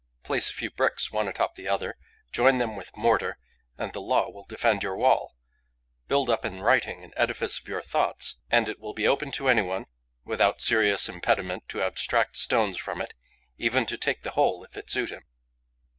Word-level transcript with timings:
Place 0.23 0.49
a 0.49 0.53
few 0.55 0.71
bricks 0.71 1.11
one 1.11 1.27
atop 1.27 1.53
the 1.53 1.67
other; 1.67 1.95
join 2.31 2.57
them 2.57 2.75
with 2.75 2.89
mortar; 2.97 3.37
and 3.77 3.93
the 3.93 4.01
law 4.01 4.31
will 4.31 4.43
defend 4.45 4.81
your 4.81 4.97
wall. 4.97 5.35
Build 6.07 6.27
up 6.27 6.43
in 6.43 6.59
writing 6.63 7.03
an 7.03 7.13
edifice 7.15 7.59
of 7.59 7.67
your 7.67 7.83
thoughts; 7.83 8.37
and 8.49 8.67
it 8.67 8.79
will 8.79 8.95
be 8.95 9.07
open 9.07 9.29
to 9.33 9.47
any 9.47 9.61
one, 9.61 9.85
without 10.25 10.59
serious 10.59 11.07
impediment, 11.07 11.69
to 11.69 11.83
abstract 11.83 12.35
stones 12.37 12.77
from 12.77 12.99
it, 12.99 13.13
even 13.59 13.85
to 13.85 13.95
take 13.95 14.23
the 14.23 14.31
whole, 14.31 14.63
if 14.63 14.75
it 14.75 14.89
suit 14.89 15.11
him. 15.11 15.21